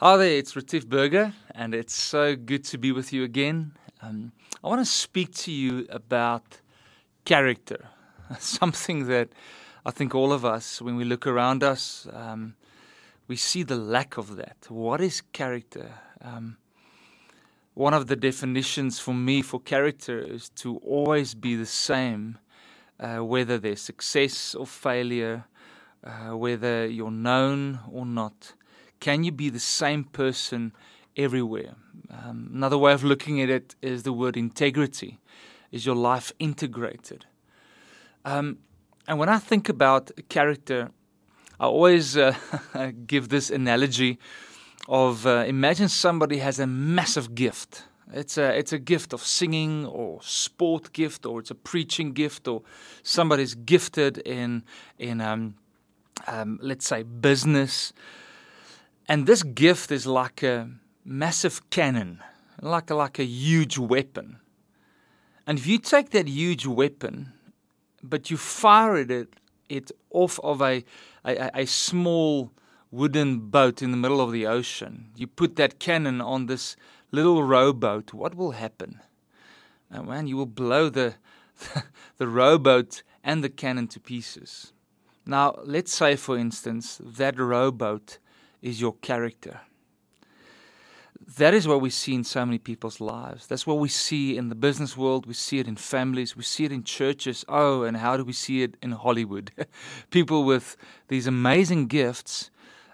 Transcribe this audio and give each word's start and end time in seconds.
Hi 0.00 0.16
there, 0.16 0.38
it's 0.38 0.54
Retief 0.54 0.88
Burger, 0.88 1.32
and 1.56 1.74
it's 1.74 1.92
so 1.92 2.36
good 2.36 2.62
to 2.66 2.78
be 2.78 2.92
with 2.92 3.12
you 3.12 3.24
again. 3.24 3.72
Um, 4.00 4.30
I 4.62 4.68
want 4.68 4.80
to 4.80 4.84
speak 4.84 5.34
to 5.38 5.50
you 5.50 5.88
about 5.90 6.60
character, 7.24 7.88
something 8.38 9.08
that 9.08 9.30
I 9.84 9.90
think 9.90 10.14
all 10.14 10.32
of 10.32 10.44
us, 10.44 10.80
when 10.80 10.94
we 10.94 11.02
look 11.02 11.26
around 11.26 11.64
us, 11.64 12.06
um, 12.12 12.54
we 13.26 13.34
see 13.34 13.64
the 13.64 13.74
lack 13.74 14.16
of 14.16 14.36
that. 14.36 14.68
What 14.68 15.00
is 15.00 15.20
character? 15.32 15.90
Um, 16.22 16.58
one 17.74 17.92
of 17.92 18.06
the 18.06 18.14
definitions 18.14 19.00
for 19.00 19.14
me 19.14 19.42
for 19.42 19.58
character 19.58 20.20
is 20.20 20.48
to 20.50 20.76
always 20.76 21.34
be 21.34 21.56
the 21.56 21.66
same, 21.66 22.38
uh, 23.00 23.16
whether 23.16 23.58
there's 23.58 23.80
success 23.80 24.54
or 24.54 24.64
failure, 24.64 25.46
uh, 26.04 26.36
whether 26.36 26.86
you're 26.86 27.10
known 27.10 27.80
or 27.90 28.06
not. 28.06 28.52
Can 29.00 29.24
you 29.24 29.32
be 29.32 29.50
the 29.50 29.60
same 29.60 30.04
person 30.04 30.72
everywhere? 31.16 31.74
Um, 32.10 32.50
another 32.54 32.78
way 32.78 32.92
of 32.92 33.04
looking 33.04 33.40
at 33.40 33.50
it 33.50 33.74
is 33.82 34.02
the 34.02 34.12
word 34.12 34.36
integrity. 34.36 35.18
Is 35.70 35.84
your 35.84 35.96
life 35.96 36.32
integrated? 36.38 37.26
Um, 38.24 38.58
and 39.06 39.18
when 39.18 39.28
I 39.28 39.38
think 39.38 39.68
about 39.68 40.10
character, 40.28 40.90
I 41.60 41.64
always 41.64 42.16
uh, 42.16 42.34
give 43.06 43.28
this 43.28 43.50
analogy 43.50 44.18
of 44.88 45.26
uh, 45.26 45.44
imagine 45.46 45.88
somebody 45.88 46.38
has 46.38 46.58
a 46.58 46.66
massive 46.66 47.34
gift. 47.34 47.84
It's 48.12 48.38
a 48.38 48.56
it's 48.56 48.72
a 48.72 48.78
gift 48.78 49.12
of 49.12 49.22
singing 49.22 49.84
or 49.84 50.22
sport 50.22 50.92
gift 50.92 51.26
or 51.26 51.40
it's 51.40 51.50
a 51.50 51.54
preaching 51.54 52.12
gift 52.12 52.48
or 52.48 52.62
somebody's 53.02 53.54
gifted 53.54 54.18
in 54.18 54.64
in 54.98 55.20
um, 55.20 55.56
um, 56.26 56.58
let's 56.62 56.86
say 56.86 57.02
business. 57.02 57.92
And 59.08 59.26
this 59.26 59.42
gift 59.42 59.90
is 59.90 60.06
like 60.06 60.42
a 60.42 60.68
massive 61.02 61.70
cannon, 61.70 62.22
like 62.60 62.90
a, 62.90 62.94
like 62.94 63.18
a 63.18 63.24
huge 63.24 63.78
weapon. 63.78 64.38
And 65.46 65.58
if 65.58 65.66
you 65.66 65.78
take 65.78 66.10
that 66.10 66.28
huge 66.28 66.66
weapon, 66.66 67.32
but 68.02 68.30
you 68.30 68.36
fire 68.36 68.98
it, 68.98 69.28
it 69.70 69.90
off 70.10 70.38
of 70.40 70.60
a, 70.60 70.84
a, 71.24 71.50
a 71.54 71.66
small 71.66 72.52
wooden 72.90 73.38
boat 73.38 73.80
in 73.80 73.90
the 73.90 73.96
middle 73.96 74.20
of 74.20 74.30
the 74.30 74.46
ocean, 74.46 75.08
you 75.16 75.26
put 75.26 75.56
that 75.56 75.78
cannon 75.78 76.20
on 76.20 76.46
this 76.46 76.76
little 77.10 77.42
rowboat, 77.42 78.12
what 78.12 78.34
will 78.34 78.52
happen? 78.52 79.00
Oh, 79.90 80.02
man, 80.02 80.26
you 80.26 80.36
will 80.36 80.46
blow 80.46 80.90
the, 80.90 81.14
the 82.18 82.28
rowboat 82.28 83.02
and 83.24 83.42
the 83.42 83.48
cannon 83.48 83.88
to 83.88 84.00
pieces. 84.00 84.74
Now, 85.24 85.58
let's 85.64 85.94
say, 85.94 86.16
for 86.16 86.36
instance, 86.36 87.00
that 87.02 87.38
rowboat 87.38 88.18
is 88.62 88.80
your 88.80 88.94
character. 88.94 89.60
That 91.36 91.52
is 91.52 91.68
what 91.68 91.80
we 91.80 91.90
see 91.90 92.14
in 92.14 92.24
so 92.24 92.46
many 92.46 92.58
people's 92.58 93.00
lives. 93.00 93.46
That's 93.46 93.66
what 93.66 93.78
we 93.78 93.88
see 93.88 94.36
in 94.36 94.48
the 94.48 94.54
business 94.54 94.96
world. 94.96 95.26
We 95.26 95.34
see 95.34 95.58
it 95.58 95.68
in 95.68 95.76
families. 95.76 96.36
We 96.36 96.42
see 96.42 96.64
it 96.64 96.72
in 96.72 96.84
churches. 96.84 97.44
Oh, 97.48 97.82
and 97.82 97.96
how 97.96 98.16
do 98.16 98.24
we 98.24 98.32
see 98.32 98.62
it 98.62 98.76
in 98.80 98.92
Hollywood? 98.92 99.52
People 100.10 100.44
with 100.44 100.76
these 101.08 101.26
amazing 101.26 101.88
gifts, 101.88 102.50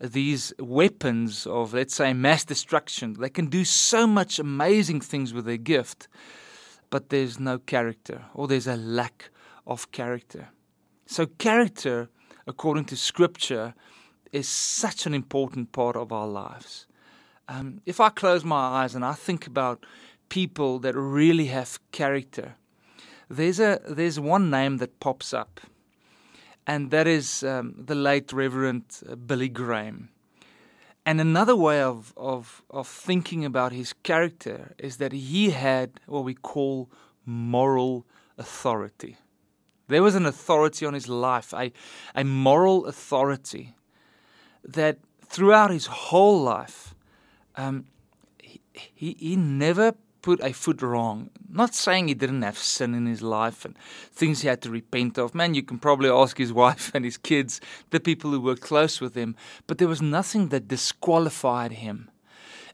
these 0.00 0.52
weapons 0.58 1.46
of, 1.46 1.72
let's 1.72 1.94
say, 1.94 2.12
mass 2.14 2.44
destruction. 2.44 3.14
They 3.18 3.28
can 3.28 3.46
do 3.46 3.64
so 3.64 4.06
much 4.06 4.38
amazing 4.38 5.02
things 5.02 5.32
with 5.32 5.44
their 5.44 5.56
gift, 5.56 6.08
but 6.90 7.10
there's 7.10 7.38
no 7.38 7.58
character, 7.58 8.24
or 8.34 8.48
there's 8.48 8.66
a 8.66 8.76
lack 8.76 9.30
of 9.66 9.92
character. 9.92 10.48
So, 11.06 11.26
character, 11.26 12.08
according 12.46 12.86
to 12.86 12.96
Scripture, 12.96 13.74
is 14.32 14.48
such 14.48 15.06
an 15.06 15.14
important 15.14 15.72
part 15.72 15.96
of 15.96 16.12
our 16.12 16.26
lives. 16.26 16.86
Um, 17.48 17.80
if 17.86 18.00
I 18.00 18.08
close 18.08 18.44
my 18.44 18.82
eyes 18.82 18.94
and 18.94 19.04
I 19.04 19.12
think 19.12 19.46
about 19.46 19.86
people 20.28 20.78
that 20.80 20.94
really 20.94 21.46
have 21.46 21.78
character, 21.92 22.56
there's 23.28 23.60
a 23.60 23.80
there's 23.88 24.20
one 24.20 24.50
name 24.50 24.78
that 24.78 25.00
pops 25.00 25.32
up, 25.32 25.60
and 26.66 26.90
that 26.90 27.06
is 27.06 27.42
um, 27.42 27.74
the 27.86 27.94
late 27.94 28.32
Reverend 28.32 28.84
uh, 29.08 29.16
Billy 29.16 29.48
Graham. 29.48 30.10
And 31.04 31.20
another 31.20 31.54
way 31.54 31.82
of, 31.82 32.12
of 32.16 32.62
of 32.70 32.88
thinking 32.88 33.44
about 33.44 33.72
his 33.72 33.92
character 34.02 34.74
is 34.78 34.96
that 34.96 35.12
he 35.12 35.50
had 35.50 36.00
what 36.06 36.24
we 36.24 36.34
call 36.34 36.88
moral 37.24 38.06
authority. 38.38 39.16
There 39.88 40.02
was 40.02 40.16
an 40.16 40.26
authority 40.26 40.84
on 40.84 40.94
his 40.94 41.08
life, 41.08 41.52
a, 41.52 41.72
a 42.14 42.24
moral 42.24 42.86
authority 42.86 43.74
that 44.66 44.98
throughout 45.24 45.70
his 45.70 45.86
whole 45.86 46.42
life, 46.42 46.94
um, 47.56 47.86
he, 48.42 48.60
he, 48.72 49.16
he 49.18 49.36
never 49.36 49.94
put 50.22 50.40
a 50.42 50.52
foot 50.52 50.82
wrong. 50.82 51.30
Not 51.48 51.74
saying 51.74 52.08
he 52.08 52.14
didn't 52.14 52.42
have 52.42 52.58
sin 52.58 52.94
in 52.94 53.06
his 53.06 53.22
life 53.22 53.64
and 53.64 53.78
things 54.12 54.42
he 54.42 54.48
had 54.48 54.60
to 54.62 54.70
repent 54.70 55.18
of. 55.18 55.34
Man, 55.34 55.54
you 55.54 55.62
can 55.62 55.78
probably 55.78 56.10
ask 56.10 56.36
his 56.36 56.52
wife 56.64 56.90
and 56.94 57.04
his 57.04 57.16
kids, 57.16 57.60
the 57.90 58.00
people 58.00 58.30
who 58.32 58.40
were 58.40 58.56
close 58.56 59.00
with 59.00 59.14
him, 59.14 59.36
but 59.66 59.78
there 59.78 59.88
was 59.88 60.02
nothing 60.02 60.48
that 60.48 60.68
disqualified 60.68 61.72
him. 61.72 62.10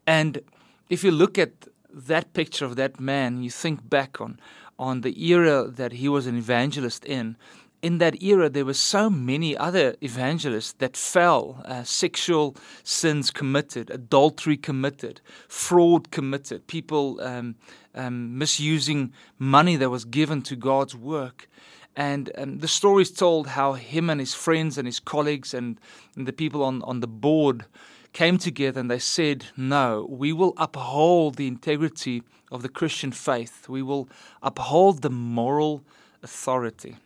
And 0.07 0.41
if 0.89 1.05
you 1.05 1.11
look 1.11 1.39
at 1.39 1.69
that 1.93 2.33
picture 2.33 2.65
of 2.65 2.77
that 2.77 2.99
man, 2.99 3.43
you 3.43 3.51
think 3.51 3.89
back 3.89 4.21
on 4.21 4.41
on 4.79 5.03
the 5.03 5.15
era 5.25 5.69
that 5.69 5.93
he 5.93 6.09
was 6.09 6.27
an 6.27 6.37
evangelist 6.37 7.05
in, 7.05 7.37
in 7.83 7.99
that 7.99 8.23
era, 8.23 8.49
there 8.49 8.65
were 8.65 8.75
so 8.75 9.11
many 9.11 9.57
other 9.57 9.97
evangelists 10.01 10.73
that 10.75 10.97
fell, 10.97 11.61
uh, 11.65 11.83
sexual 11.83 12.57
sins 12.85 13.33
committed, 13.33 13.91
adultery 13.91 14.57
committed, 14.57 15.21
fraud 15.49 16.13
committed, 16.13 16.69
people 16.69 17.21
um, 17.21 17.57
um, 17.97 18.39
misusing 18.39 19.13
money 19.37 19.75
that 19.75 19.91
was 19.91 20.05
given 20.05 20.43
to 20.43 20.55
God's 20.55 20.95
work. 20.95 21.49
And 21.97 22.31
um, 22.39 22.59
the 22.59 22.69
story 22.69 23.03
is 23.03 23.11
told 23.11 23.49
how 23.49 23.73
him 23.73 24.09
and 24.09 24.21
his 24.21 24.33
friends 24.33 24.79
and 24.79 24.87
his 24.87 25.01
colleagues 25.01 25.53
and, 25.53 25.79
and 26.17 26.27
the 26.27 26.33
people 26.33 26.63
on, 26.63 26.83
on 26.83 27.01
the 27.01 27.09
board 27.09 27.65
came 28.13 28.39
together 28.39 28.81
and 28.81 28.91
they 28.91 29.01
said, 29.01 29.47
No, 29.57 30.07
we 30.09 30.33
will 30.33 30.55
uphold 30.57 31.35
the 31.35 31.49
integrity 31.49 32.23
of 32.51 32.63
the 32.63 32.69
Christian 32.69 33.11
faith, 33.11 33.69
we 33.69 33.83
will 33.83 34.09
uphold 34.41 35.03
the 35.03 35.11
moral 35.11 35.83
authority. 36.23 36.97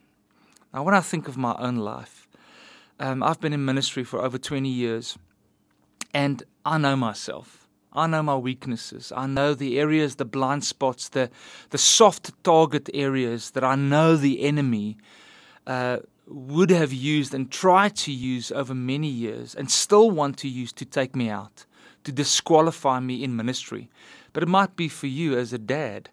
Now, 0.76 0.82
when 0.82 0.92
I 0.92 1.00
think 1.00 1.26
of 1.26 1.38
my 1.38 1.54
own 1.58 1.76
life, 1.76 2.28
um, 3.00 3.22
I've 3.22 3.40
been 3.40 3.54
in 3.54 3.64
ministry 3.64 4.04
for 4.04 4.20
over 4.20 4.36
20 4.36 4.68
years, 4.68 5.16
and 6.12 6.42
I 6.66 6.76
know 6.76 6.94
myself. 6.94 7.66
I 7.94 8.06
know 8.06 8.22
my 8.22 8.36
weaknesses. 8.36 9.10
I 9.16 9.26
know 9.26 9.54
the 9.54 9.80
areas, 9.80 10.16
the 10.16 10.26
blind 10.26 10.64
spots, 10.64 11.08
the, 11.08 11.30
the 11.70 11.78
soft 11.78 12.30
target 12.44 12.90
areas 12.92 13.52
that 13.52 13.64
I 13.64 13.74
know 13.74 14.16
the 14.16 14.42
enemy 14.42 14.98
uh, 15.66 16.00
would 16.26 16.68
have 16.68 16.92
used 16.92 17.32
and 17.32 17.50
tried 17.50 17.96
to 17.96 18.12
use 18.12 18.52
over 18.52 18.74
many 18.74 19.08
years 19.08 19.54
and 19.54 19.70
still 19.70 20.10
want 20.10 20.36
to 20.40 20.48
use 20.48 20.74
to 20.74 20.84
take 20.84 21.16
me 21.16 21.30
out, 21.30 21.64
to 22.04 22.12
disqualify 22.12 23.00
me 23.00 23.24
in 23.24 23.34
ministry. 23.34 23.88
But 24.34 24.42
it 24.42 24.48
might 24.50 24.76
be 24.76 24.88
for 24.88 25.06
you 25.06 25.38
as 25.38 25.54
a 25.54 25.58
dad, 25.58 26.10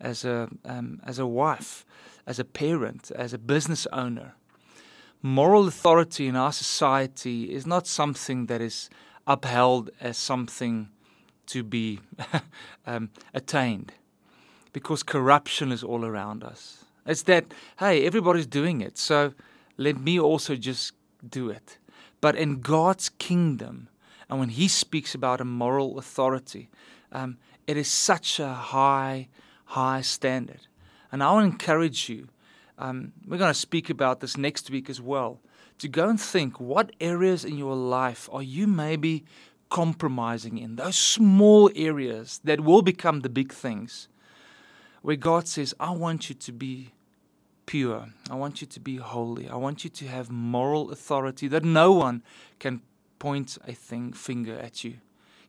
as 0.00 0.24
a, 0.24 0.48
um, 0.64 1.00
as 1.04 1.18
a 1.18 1.26
wife, 1.26 1.84
as 2.26 2.38
a 2.38 2.44
parent, 2.44 3.10
as 3.14 3.32
a 3.32 3.38
business 3.38 3.86
owner. 3.92 4.34
Moral 5.22 5.66
authority 5.66 6.26
in 6.28 6.36
our 6.36 6.52
society 6.52 7.52
is 7.52 7.66
not 7.66 7.86
something 7.86 8.46
that 8.46 8.60
is 8.60 8.90
upheld 9.26 9.90
as 10.00 10.16
something 10.16 10.88
to 11.46 11.62
be 11.62 12.00
um, 12.86 13.10
attained 13.34 13.92
because 14.72 15.02
corruption 15.02 15.72
is 15.72 15.82
all 15.82 16.04
around 16.04 16.44
us. 16.44 16.84
It's 17.06 17.22
that, 17.22 17.46
hey, 17.78 18.04
everybody's 18.04 18.46
doing 18.46 18.80
it, 18.80 18.98
so 18.98 19.32
let 19.76 19.98
me 19.98 20.18
also 20.18 20.56
just 20.56 20.92
do 21.26 21.48
it. 21.48 21.78
But 22.20 22.36
in 22.36 22.60
God's 22.60 23.08
kingdom, 23.08 23.88
and 24.28 24.38
when 24.38 24.50
He 24.50 24.68
speaks 24.68 25.14
about 25.14 25.40
a 25.40 25.44
moral 25.44 25.98
authority, 25.98 26.68
um, 27.12 27.38
it 27.66 27.76
is 27.76 27.88
such 27.88 28.38
a 28.40 28.52
high, 28.52 29.28
high 29.66 30.00
standard. 30.00 30.66
And 31.12 31.22
I 31.22 31.32
to 31.32 31.44
encourage 31.44 32.08
you, 32.08 32.28
um, 32.78 33.12
we're 33.26 33.38
going 33.38 33.52
to 33.52 33.58
speak 33.58 33.90
about 33.90 34.20
this 34.20 34.36
next 34.36 34.70
week 34.70 34.90
as 34.90 35.00
well, 35.00 35.40
to 35.78 35.88
go 35.88 36.08
and 36.08 36.20
think 36.20 36.58
what 36.58 36.92
areas 37.00 37.44
in 37.44 37.56
your 37.56 37.76
life 37.76 38.28
are 38.32 38.42
you 38.42 38.66
maybe 38.66 39.24
compromising 39.68 40.58
in? 40.58 40.76
Those 40.76 40.96
small 40.96 41.70
areas 41.74 42.40
that 42.44 42.60
will 42.60 42.82
become 42.82 43.20
the 43.20 43.28
big 43.28 43.52
things, 43.52 44.08
where 45.02 45.16
God 45.16 45.46
says, 45.46 45.74
I 45.78 45.90
want 45.90 46.28
you 46.28 46.34
to 46.34 46.52
be 46.52 46.92
pure. 47.66 48.08
I 48.30 48.34
want 48.34 48.60
you 48.60 48.66
to 48.66 48.80
be 48.80 48.96
holy. 48.96 49.48
I 49.48 49.56
want 49.56 49.84
you 49.84 49.90
to 49.90 50.06
have 50.06 50.30
moral 50.30 50.90
authority 50.90 51.48
that 51.48 51.64
no 51.64 51.92
one 51.92 52.22
can 52.58 52.80
point 53.18 53.58
a 53.66 53.72
thing 53.72 54.12
finger 54.12 54.58
at 54.58 54.84
you. 54.84 54.94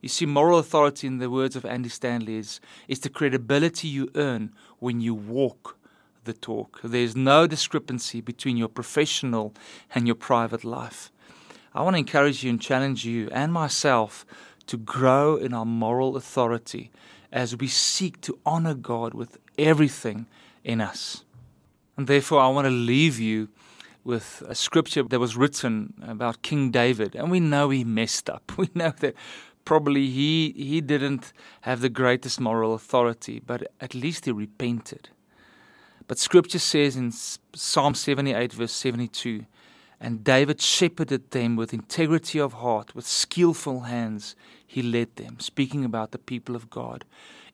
You 0.00 0.08
see, 0.08 0.26
moral 0.26 0.58
authority, 0.58 1.06
in 1.06 1.18
the 1.18 1.30
words 1.30 1.56
of 1.56 1.64
Andy 1.64 1.88
Stanley, 1.88 2.36
is, 2.36 2.60
is 2.86 3.00
the 3.00 3.08
credibility 3.08 3.88
you 3.88 4.10
earn 4.14 4.52
when 4.78 5.00
you 5.00 5.14
walk 5.14 5.76
the 6.24 6.32
talk. 6.32 6.80
There's 6.84 7.16
no 7.16 7.46
discrepancy 7.46 8.20
between 8.20 8.56
your 8.56 8.68
professional 8.68 9.54
and 9.94 10.06
your 10.06 10.14
private 10.14 10.62
life. 10.62 11.10
I 11.74 11.82
want 11.82 11.94
to 11.94 11.98
encourage 11.98 12.44
you 12.44 12.50
and 12.50 12.60
challenge 12.60 13.04
you 13.04 13.28
and 13.32 13.52
myself 13.52 14.24
to 14.66 14.76
grow 14.76 15.36
in 15.36 15.52
our 15.52 15.64
moral 15.64 16.16
authority 16.16 16.90
as 17.32 17.56
we 17.56 17.66
seek 17.68 18.20
to 18.22 18.38
honor 18.46 18.74
God 18.74 19.14
with 19.14 19.38
everything 19.58 20.26
in 20.64 20.80
us. 20.80 21.24
And 21.96 22.06
therefore, 22.06 22.40
I 22.40 22.48
want 22.48 22.66
to 22.66 22.70
leave 22.70 23.18
you 23.18 23.48
with 24.04 24.42
a 24.48 24.54
scripture 24.54 25.02
that 25.02 25.18
was 25.18 25.36
written 25.36 25.92
about 26.06 26.42
King 26.42 26.70
David. 26.70 27.14
And 27.14 27.30
we 27.30 27.40
know 27.40 27.70
he 27.70 27.84
messed 27.84 28.30
up. 28.30 28.52
We 28.56 28.70
know 28.74 28.92
that 29.00 29.14
probably 29.68 30.08
he, 30.08 30.54
he 30.56 30.80
didn't 30.80 31.30
have 31.60 31.82
the 31.82 31.90
greatest 31.90 32.40
moral 32.40 32.72
authority, 32.72 33.38
but 33.38 33.70
at 33.82 33.94
least 33.94 34.24
he 34.24 34.32
repented. 34.32 35.10
But 36.06 36.18
scripture 36.18 36.58
says 36.58 36.96
in 36.96 37.12
Psalm 37.12 37.94
78, 37.94 38.54
verse 38.54 38.72
72, 38.72 39.44
and 40.00 40.24
David 40.24 40.62
shepherded 40.62 41.32
them 41.32 41.54
with 41.54 41.74
integrity 41.74 42.40
of 42.40 42.54
heart, 42.54 42.94
with 42.94 43.06
skillful 43.06 43.80
hands, 43.80 44.34
he 44.66 44.80
led 44.80 45.14
them. 45.16 45.38
Speaking 45.38 45.84
about 45.84 46.12
the 46.12 46.18
people 46.18 46.56
of 46.56 46.70
God, 46.70 47.04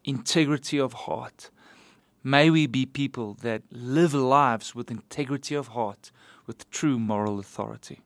integrity 0.05 0.79
of 0.79 0.93
heart. 0.93 1.51
May 2.23 2.49
we 2.49 2.69
be 2.69 2.87
people 2.87 3.35
that 3.43 3.63
live 3.73 4.15
lives 4.15 4.73
with 4.73 4.89
integrity 4.89 5.57
of 5.57 5.69
heart, 5.69 6.13
with 6.47 6.71
true 6.71 7.01
moral 7.01 7.41
authority. 7.41 8.03